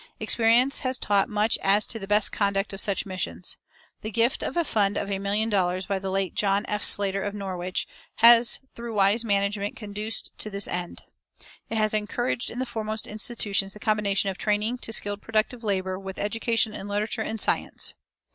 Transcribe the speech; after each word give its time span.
Experience 0.19 0.79
has 0.79 0.97
taught 0.97 1.29
much 1.29 1.59
as 1.61 1.85
to 1.85 1.99
the 1.99 2.07
best 2.07 2.31
conduct 2.31 2.73
of 2.73 2.81
such 2.81 3.05
missions. 3.05 3.57
The 4.01 4.09
gift 4.09 4.41
of 4.41 4.57
a 4.57 4.63
fund 4.63 4.97
of 4.97 5.11
a 5.11 5.19
million 5.19 5.47
dollars 5.47 5.85
by 5.85 5.99
the 5.99 6.09
late 6.09 6.33
John 6.33 6.65
F. 6.67 6.83
Slater, 6.83 7.21
of 7.21 7.35
Norwich, 7.35 7.87
has 8.15 8.59
through 8.73 8.95
wise 8.95 9.23
management 9.23 9.75
conduced 9.75 10.31
to 10.39 10.49
this 10.49 10.67
end. 10.67 11.03
It 11.69 11.77
has 11.77 11.93
encouraged 11.93 12.49
in 12.49 12.57
the 12.57 12.65
foremost 12.65 13.05
institutions 13.05 13.73
the 13.73 13.79
combination 13.79 14.31
of 14.31 14.39
training 14.39 14.79
to 14.79 14.91
skilled 14.91 15.21
productive 15.21 15.63
labor 15.63 15.99
with 15.99 16.17
education 16.17 16.73
in 16.73 16.87
literature 16.87 17.21
and 17.21 17.39
science. 17.39 17.93